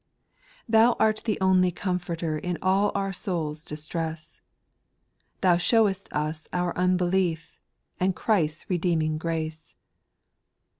3. 0.65 0.65
Thou 0.69 0.95
art 0.99 1.21
the 1.25 1.39
only 1.41 1.69
Comforter 1.69 2.35
In 2.35 2.57
all 2.59 2.91
our 2.95 3.11
souPs 3.13 3.63
distress; 3.63 4.41
Thou 5.41 5.57
showest 5.57 6.11
us 6.11 6.47
our 6.51 6.75
unbelief, 6.75 7.61
And 7.99 8.15
Christ's 8.15 8.67
redeeming 8.67 9.19
grace. 9.19 9.75